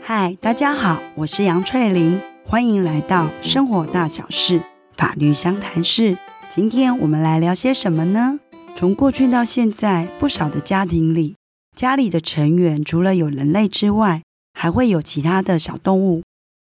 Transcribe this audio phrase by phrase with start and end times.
[0.00, 4.60] 嗨，大家好，我是杨翠玲，欢迎来到生活大小事
[4.96, 6.18] 法律相谈室。
[6.50, 8.40] 今天我们来聊些什么呢？
[8.76, 11.36] 从过去到现在，不少的家庭里，
[11.74, 14.22] 家里的成员除了有人类之外，
[14.52, 16.22] 还会有其他的小动物。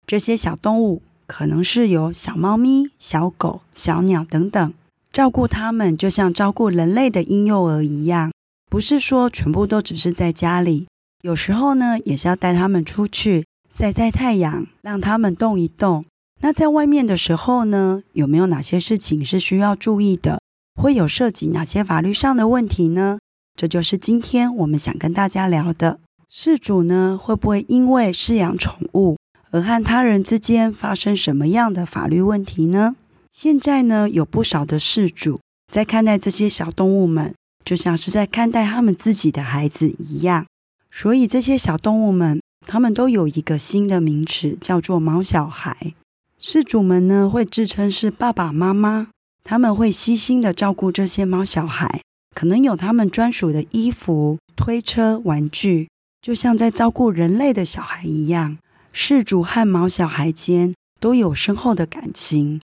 [0.06, 4.74] 这些小动物可能是有小猫咪、小狗、小鸟等等，
[5.18, 8.32] 照顾它们就像照顾人类的婴幼儿一样，
[8.70, 10.86] 不是说全部都只是在家里。
[11.24, 16.06] 有时候呢，也是要带他们出去晒晒太阳，让他们动一动。
[16.42, 20.40] 那在外面的时候呢，有没有哪些事情是需要注意的？
[20.80, 23.18] 会有涉及哪些法律上的问题呢？
[23.56, 26.00] 这就是今天我们想跟大家聊的。
[26.30, 29.18] 事主呢，会不会因为饲养宠物
[29.50, 32.96] 而和他人之间发生什么样的法律问题呢？
[33.40, 35.40] 现在呢，有不少的饲主
[35.72, 40.48] 在看待这些小动物们，就像是在看待他们自己的孩子一样。
[40.90, 45.94] 所以这些小动物们，他们都有一个新的名词，叫做“毛小孩”。
[46.42, 49.10] 饲主们呢，会自称是爸爸妈妈，
[49.44, 52.02] 他们会悉心的照顾这些毛小孩，
[52.34, 55.88] 可能有他们专属的衣服、推车、玩具，
[56.24, 58.58] 就像在照顾人类的小孩一样。
[58.96, 62.60] 饲主和毛小孩间都有深厚的感情。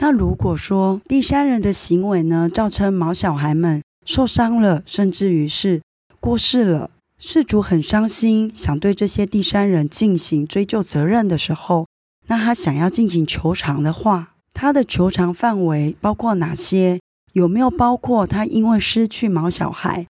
[0.00, 5.82] 那如果说第三人的行为呢，造成毛小孩们受伤了，甚至于是
[6.20, 6.90] 过世了。
[7.18, 11.88] 事主很伤心，想对这些第三人进行追究责任的时候，
[12.28, 17.00] 那他想要进行求偿的话，他的求偿范围包括哪些？
[17.32, 20.06] 有没有包括他因为失去毛小孩，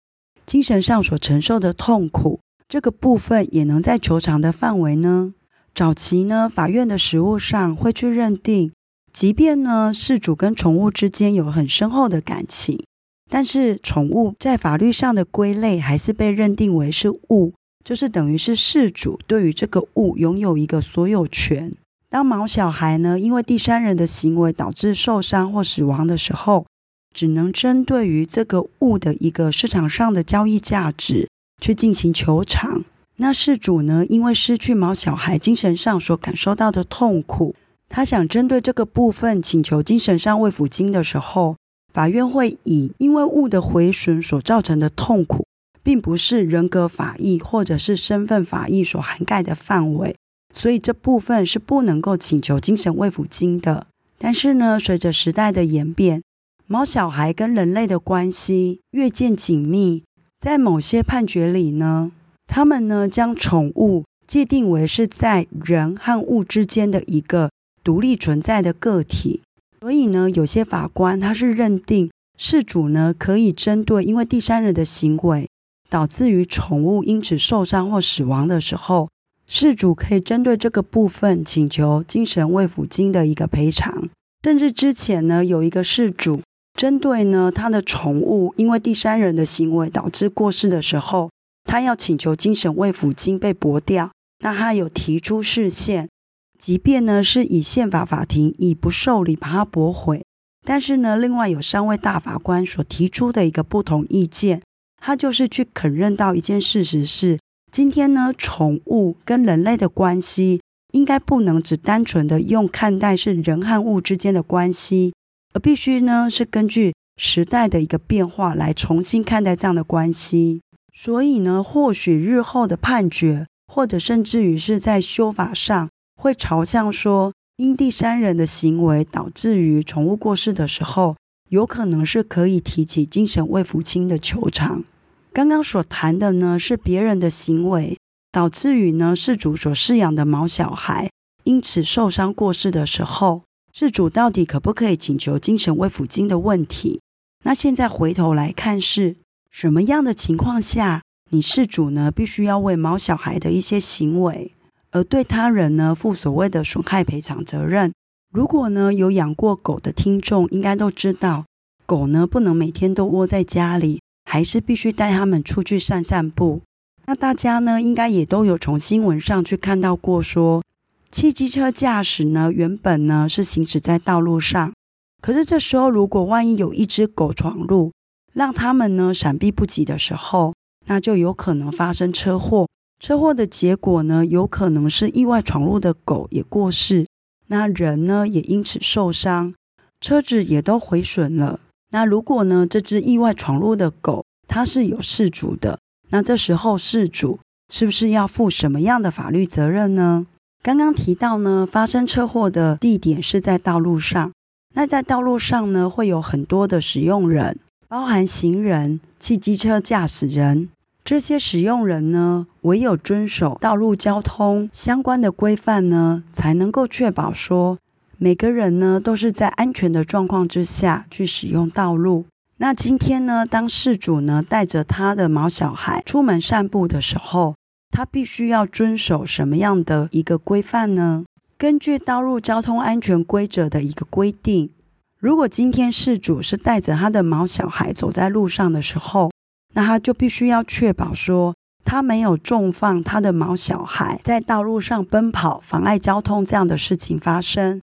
[0.45, 2.41] 精神上所承受的痛苦？
[2.67, 5.33] 这个部分也能在求偿的范围呢？
[5.73, 8.73] 早期呢，法院的实务上会去认定，
[9.11, 12.83] 即便呢，饲主跟宠物之间有很深厚的感情。
[13.29, 21.73] 但是，宠物在法律上的归类还是被认定为是物，就是等于是事主对于这个物拥有一个所有权。
[22.09, 26.65] 当毛小孩呢，因为第三人的行为导致受伤或死亡的时候，
[27.13, 31.27] 只能针对于这个物的一个市场上的交易价值
[31.61, 32.85] 去进行求偿。
[33.17, 37.55] 那事主呢，因为失去毛小孩，精神上所感受到的痛苦，
[37.89, 41.55] 他想针对这个部分请求精神上慰抚金的时候。
[41.93, 45.47] 法院会以因为物的毁损所造成的痛苦，
[45.81, 50.15] 并不是人格法益或者是身份法益所涵盖的范围，
[50.53, 53.87] 所以这部分是不能够请求精神慰抚金的。
[54.19, 56.21] 但是呢，随着时代的演变，
[56.67, 60.03] 毛小孩跟人类的关系越渐紧密，
[60.37, 62.11] 在某些判决里呢，
[62.45, 67.49] 他们呢将宠物界定为是在人和物之间的一个
[67.87, 69.43] 独立存在的个体。
[69.79, 75.47] 所以呢，有些法官他是认定事主呢可以针对因为第三人的行为
[75.89, 79.07] 导致于宠物因此受伤或死亡的时候，
[79.47, 84.09] 事主可以针对这个部分请求精神慰抚金的一个赔偿。
[84.43, 86.41] 甚至之前呢，有一个事主
[86.73, 91.29] 针对呢他的宠物因为第三人的行为导致过世的时候，
[91.63, 94.11] 他要请求精神慰抚金被驳掉，
[94.43, 96.09] 那他有提出释宪。
[96.57, 100.23] 即便呢是以宪法法庭以不受理把它驳回，
[100.65, 104.61] 但是呢，另外有三位大法官所提出的一个不同意见，
[105.01, 107.39] 他就是去肯认到一件事实是：
[107.71, 110.61] 今天呢，宠物跟人类的关系
[110.93, 115.13] 应该不能只单纯的用看待是人和物之间的关系，
[115.53, 120.61] 而必须呢是根据时代的一个变化来重新看待这样的关系。
[120.93, 125.89] 所以呢，或许日后的判决，或者甚至于是在修法上。
[126.19, 131.15] 会朝向说，因第三人的行为导致于宠物过世的时候，
[131.49, 134.83] 有可能是可以提起精神慰抚金的求偿。
[135.31, 137.95] 刚刚所谈的呢，是别人的行为
[138.31, 141.09] 导致于呢事主所饲养的毛小孩
[141.43, 146.99] 因此受伤过世的时候，事主到底可不可以请求精神慰抚金的问题。
[147.43, 149.17] 那现在回头来看，是
[149.51, 154.51] 什么样的情况下，你事主呢必须要为毛小孩的一些行为。
[154.91, 157.93] 而对他人呢负所谓的损害赔偿责任。
[158.33, 161.45] 如果呢有养过狗的听众，应该都知道，
[161.85, 166.61] 狗呢不能每天都窝在家里，还是必须带它们出去散散步。
[167.05, 170.63] 那大家呢应该也都有从新闻上去看到过说，说
[171.09, 174.73] 汽机车驾驶呢原本呢是行驶在道路上，
[175.21, 177.93] 可是这时候如果万一有一只狗闯入，
[178.33, 180.53] 让他们呢闪避不及的时候，
[180.87, 182.67] 那就有可能发生车祸。
[182.99, 187.05] 车祸的结果呢，有可能是意外闯入的狗也过世，
[187.47, 189.53] 那人呢也因此受伤，
[190.01, 191.59] 车子也都毁损了。
[191.91, 195.79] 那如果呢，这只意外闯入的狗它是有事主的，
[196.09, 197.39] 那这时候事主
[197.71, 200.25] 是不是要负什么样的法律责任呢？
[200.63, 204.31] 刚刚提到呢，发生车祸的地点是在道路上。
[204.73, 210.69] 那在道路上呢，会有很多的使用人，包含行人、汽机车驾驶人。
[211.07, 217.77] 这些使用人呢，唯有遵守道路交通相关的规范呢，才能够确保说，
[218.17, 222.25] 每个人呢都是在安全的状况之下去使用道路。
[222.57, 227.55] 那今天呢，当事主呢带着他的毛小孩出门散步的时候，
[227.89, 231.23] 他必须要遵守什么样的一个规范呢？
[231.57, 234.71] 根据道路交通安全规则的一个规定，
[235.17, 239.31] 如果今天事主是带着他的毛小孩走在路上的时候，
[239.77, 241.53] 那他就必须要确保说，
[241.85, 247.79] 他没有纵放他的毛小孩在道路上奔跑，妨碍交通这样的事情发生。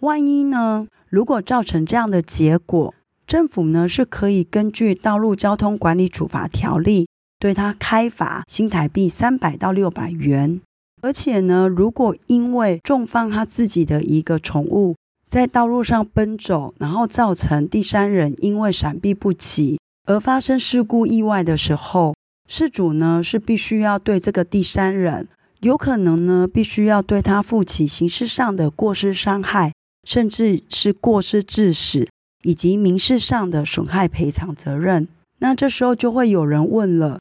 [0.00, 2.94] 万一呢，如果造成这样的结果，
[3.26, 7.04] 政府呢是可以根据《道路交通管理处罚条例》
[7.38, 10.60] 对他开罚新台币三百到六百元。
[11.00, 14.96] 而且呢，如果因为纵放他自己的一个宠物
[15.26, 19.78] 在道路上奔走，然后造成第三人因为闪避不及，
[20.08, 22.14] 而发生事故意外的时候，
[22.48, 25.28] 事主呢是必须要对这个第三人，
[25.60, 29.74] 有可能呢必须要对他负起刑事上的过失伤害，
[30.08, 32.08] 甚至是过失致死，
[32.42, 35.06] 以及民事上的损害赔偿责任。
[35.40, 37.18] 那这时候就会有人问了：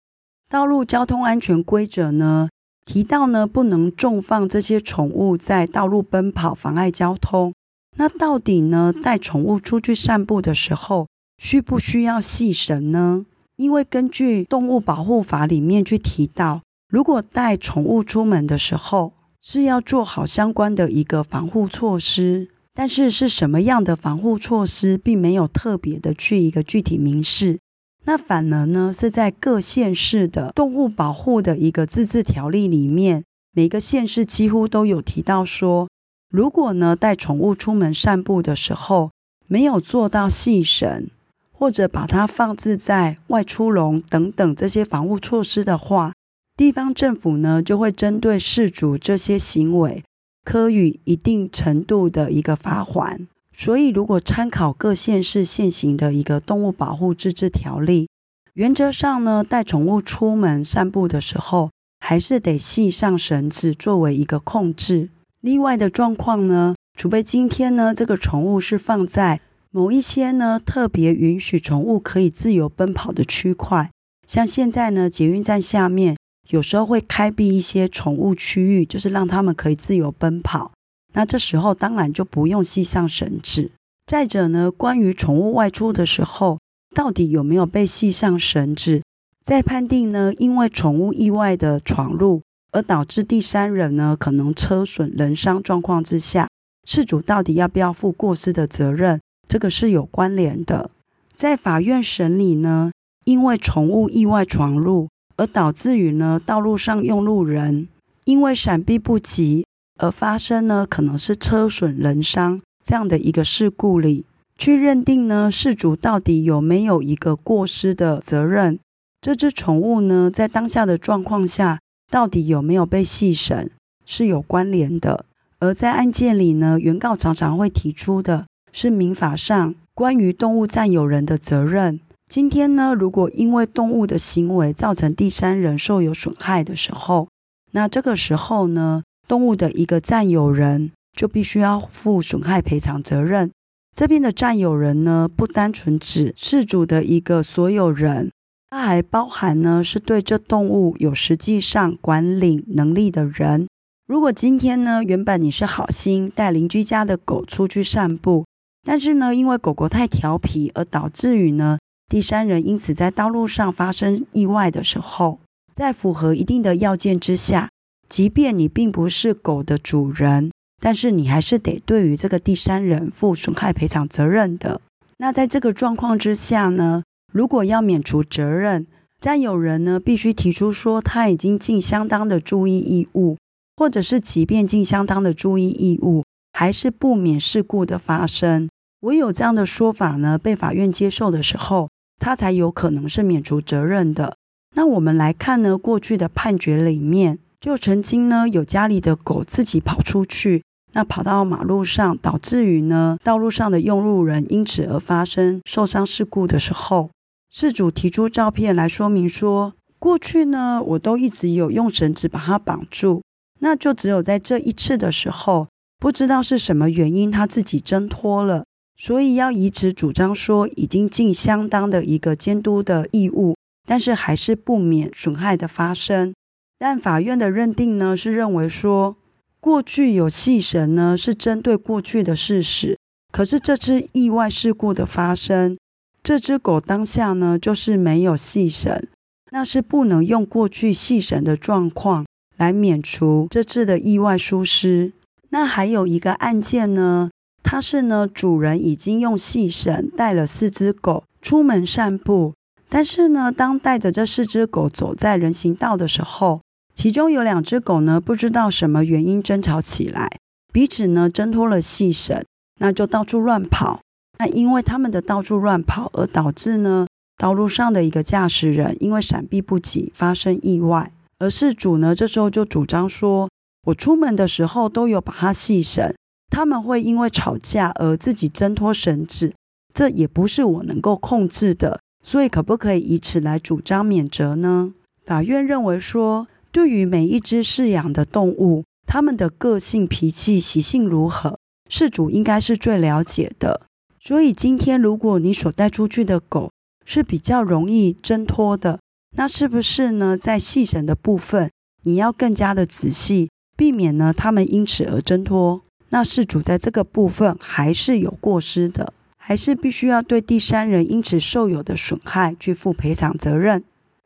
[0.49, 2.47] 道路交通安全规则呢
[2.85, 7.53] 提到呢不能纵放这些宠物在道路奔跑，妨碍交通。
[7.97, 13.25] 那到底呢带宠物出去散步的时候，需不需要系绳呢？
[13.55, 27.59] 因为根据动物保护法里面去提到，如果带宠物出门的时候是要做好相关的一个防护措施，但是是什么样的防护措施，并没有特别的去一个具体明示。
[28.05, 33.23] 那反而呢是在各县市的动物保护的一个自治条例里面，
[33.53, 35.89] 每个县市几乎都有提到说，
[36.29, 39.11] 如果呢带宠物出门散步的时候
[39.47, 41.09] 没有做到系绳。
[41.57, 46.13] 或者把它放置在外出笼等等这些防护措施的话，
[46.55, 50.03] 地方政府呢就会针对事主这些行为，
[50.43, 53.27] 科予一定程度的一个罚款。
[53.55, 58.07] 所以，如果参考各县市现行的一个动物保护自治条例，
[58.53, 65.09] 原则上呢，带宠物出门散步的时候，还是得系上绳子作为一个控制。
[65.41, 69.41] 例外的状况呢，除非今天呢这个宠物是放在
[69.77, 73.91] 某一些呢，特别允许宠物可以自由奔跑的区块，
[74.25, 76.17] 像现在呢，捷运站下面
[76.49, 80.71] 有时候会开辟一些宠物区域，就是让他们可以自由奔跑。
[81.13, 83.69] 那这时候当然就不用系上绳子。
[84.07, 86.57] 再者呢，关于宠物外出的时候，
[86.95, 89.03] 到底有没有被系上绳子，
[89.45, 92.41] 在判定呢，因为宠物意外的闯入
[92.71, 96.47] 而导致第三人呢可能车损人伤状况之下，
[96.87, 99.21] 事主到底要不要负过失的责任？
[99.47, 100.91] 这个是有关联的，
[101.33, 102.91] 在法院审理呢，
[103.25, 105.07] 因为宠物意外闯入
[105.37, 107.87] 而导致于呢道路上用路人
[108.25, 109.65] 因为闪避不及
[109.99, 114.25] 而发生呢可能是车损人伤这样的一个事故里，
[114.57, 118.79] 去认定呢事主到底有没有一个过失的责任，
[119.21, 121.79] 这只宠物呢在当下的状况下
[122.09, 123.71] 到底有没有被细审
[124.05, 125.25] 是有关联的，
[125.59, 128.45] 而在案件里呢，原告常常会提出的。
[128.79, 131.99] 是民法上关于动物占有人的责任。
[132.29, 137.27] 今天呢，如果因为动物的行为造成第三人受有损害的时候，
[137.71, 143.49] 那这个时候呢，动物的一个占有人就必须要负损害赔偿责任。
[143.95, 148.29] 这边的占有人呢，不单纯指事主的一个所有人，
[148.69, 153.67] 它还包含呢是对这动物有实际上管理能力的人。
[154.05, 158.45] 如果今天呢，原本你是好心带邻居家的狗出去散步。
[158.87, 161.77] 但是呢，因为狗狗太调皮，而导致于呢
[162.07, 165.41] 第三人因此在道路上发生意外的时候，
[165.75, 167.67] 在符合一定的要件之下，
[168.07, 170.51] 即便你并不是狗的主人，
[170.81, 174.79] 但是你还是得对于这个第三人负损害赔偿责任的。
[175.17, 177.03] 那在这个状况之下呢，
[177.33, 178.87] 如果要免除责任，
[179.19, 183.35] 占有人呢必须提出说他已经尽相当的注意义务，
[183.75, 188.69] 或者是即便尽相当的注意义务，还是不免事故的发生。
[189.07, 194.35] 唯有这样的说法呢，被法院接受的时候，他才有可能是免除责任的。
[194.75, 200.61] 那我们来看呢，过去的判决里面，就曾经呢有家里的狗自己跑出去，
[200.91, 207.09] 那跑到马路上，导致于呢道路上的用路人因此而发生受伤事故的时候，
[207.49, 213.23] 事主提出照片来说明说，过去呢我都一直有用绳子把它绑住，
[213.61, 218.65] 那就只有在这一次的时候，不知道是什么原因他自己挣脱了，
[218.97, 226.33] 所以要以此主张说已经尽相当的一个监督的义务，但是还是不免损害的发生。
[226.79, 229.15] 但法院的认定呢是认为说。
[229.59, 232.95] 过去有系绳呢，是针对过去的事实。
[233.33, 235.75] 可是这次意外事故的发生，
[236.23, 239.05] 这只狗当下呢就是没有系绳，
[239.51, 242.25] 那是不能用过去系绳的状况
[242.55, 245.11] 来免除这次的意外疏失。
[245.49, 247.31] 那还有一个案件呢，
[247.63, 252.53] 它是呢主人已经用细绳带了四只狗出门散步，
[252.87, 256.61] 但是呢当带着这四只狗走在人行道的时候。
[256.95, 260.37] 其中有两只狗呢，不知道什么原因争吵起来，
[260.73, 262.43] 彼此呢挣脱了细绳，
[262.79, 264.01] 那就到处乱跑。
[264.39, 267.05] 那因为他们的到处乱跑，而导致呢
[267.37, 271.11] 道路上的一个驾驶人因为闪避不及发生意外。
[271.37, 273.47] 而事主呢这时候就主张说
[273.85, 276.15] ：“我出门的时候都有把它系绳，
[276.49, 279.53] 他们会因为吵架而自己挣脱绳子，
[279.93, 284.93] 这也不是我能够控制的，所以可不可以以此来主张免责呢？”
[285.25, 286.47] 法院认为说。
[286.69, 291.57] 对于每一只饲养的动物，它们的个性、脾气、习性如何，
[291.89, 293.87] 饲主应该是最了解的。
[294.19, 296.69] 所以今天，如果你所带出去的狗
[297.03, 298.99] 是比较容易挣脱的，
[299.37, 300.37] 那是不是呢？
[300.37, 301.71] 在系绳的部分，
[302.03, 305.81] 你要更加的仔细，避免呢它们因此而挣脱。
[306.09, 313.83] 那事主在这个部分还是有过失的，还是必须要对第三人因此受有的损害去负赔偿责任。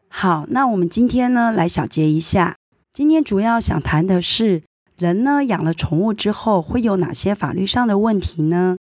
[0.07, 2.55] 好，那我们今天呢来小结一下。
[2.93, 4.63] 今天主要想谈的是，
[4.97, 8.75] 人呢养了宠物之后会有哪些法律上的问题呢？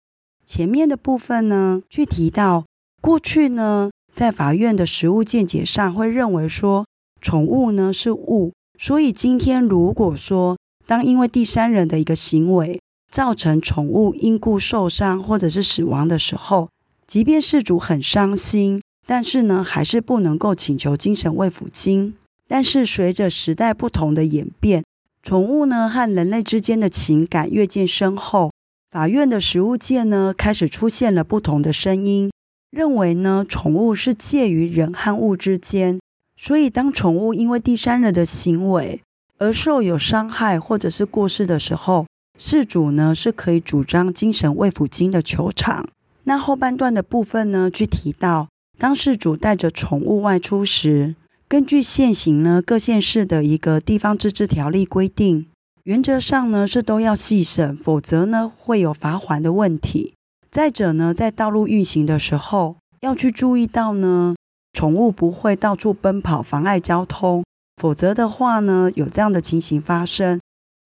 [0.44, 2.64] 前面的部分呢，去提到
[3.02, 6.86] 过去呢，在法院的实务见解上会认为说，
[7.20, 16.68] 宠物呢是物，所以今天如果说当因为第三人的一个行为造成宠物因故受伤或者是死亡的时候，
[17.06, 18.82] 即便事主很伤心。
[19.06, 22.14] 但是呢，还是不能够请求精神慰抚金。
[22.46, 24.84] 但是随着时代不同的演变，
[25.22, 28.52] 宠物呢和人类之间的情感越渐深厚，
[28.90, 32.30] 法院的实务界呢开始出现了不同的声音，
[32.70, 35.98] 认为呢宠物是介于人和物之间，
[36.36, 39.00] 所以当宠物因为第三人的行为
[39.38, 42.06] 而受有伤害或者是过世的时候，
[42.40, 45.88] 事主呢是可以主张精神慰抚金的球场。
[46.22, 48.46] 那后半段的部分呢，去提到。
[48.78, 51.16] 当事主带着宠物外出时，
[51.48, 55.48] 根据现行呢各县市的一个地方自治条例规定，
[55.82, 60.14] 原则上呢是都要细审，否则呢会有罚锾的问题。
[60.48, 64.36] 再者呢，在道路运行的时候，要去注意到呢，
[64.72, 67.42] 宠物不会到处奔跑妨碍交通，
[67.76, 70.38] 否则的话呢，有这样的情形发生，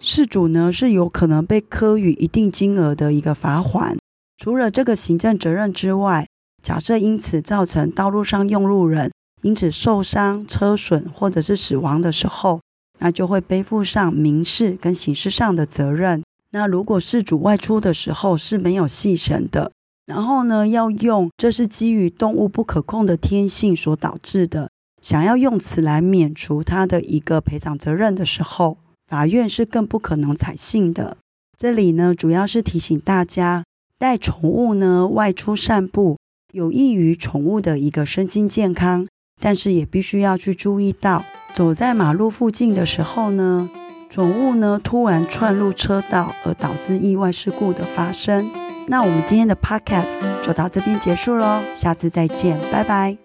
[0.04, 3.96] 事主呢是有可能被科予一定金额的一个罚款。
[4.36, 6.26] 除了这个行政责任之外，
[6.60, 12.60] 假设因此造成道路上用路人因此受伤、车损或者是死亡的时候，
[12.98, 16.24] 那就会背负上民事跟刑事上的责任。
[16.50, 19.70] 那如果事主外出的时候是没有系绳的，
[20.06, 24.68] 然后呢要用这是基于动物不可控的天性所导致的，
[25.00, 28.78] 想要用此来免除他的一个赔偿责任的时候，
[29.12, 31.18] 法院是更不可能采信的。
[31.58, 33.62] 这里呢主要是提醒大家，
[33.98, 36.16] 带宠物呢外出散步。
[36.54, 39.06] 有益于宠物的一个身心健康，
[39.38, 43.68] 但是也必须要去注意到，走在马路附近的时候呢，
[44.08, 48.50] 宠物呢突然窜入车道而导致意外事故的发生。
[48.88, 53.18] 那我们今天的 podcast 就到这边结束喽，下次再见，拜拜。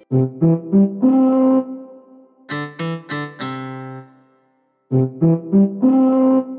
[4.89, 6.56] Thank you.